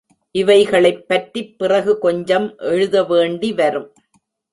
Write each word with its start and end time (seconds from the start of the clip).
இவைகளைப் 0.31 1.07
பற்றிப் 1.07 1.57
பிறகு 1.57 1.97
கொஞ்சம் 1.97 2.55
எழுத 2.57 3.03
வேண்டி 3.03 3.53
வரும். 3.53 3.93